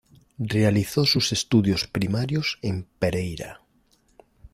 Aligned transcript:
Realizó 0.39 1.05
sus 1.05 1.31
estudios 1.31 1.85
primarios 1.85 2.57
en 2.63 2.87
Pereira. 2.97 3.61